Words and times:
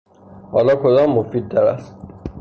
حالا 0.51 0.75
کدام 0.83 1.09
مفیدتر 1.17 1.63
است؟ 1.63 1.97